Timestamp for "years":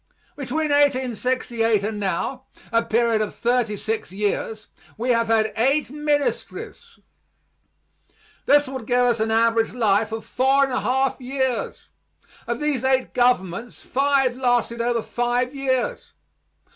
4.11-4.65, 11.21-11.87, 15.53-16.13